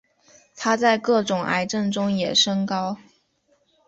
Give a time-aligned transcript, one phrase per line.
[0.55, 2.97] 它在各种癌症中也升高。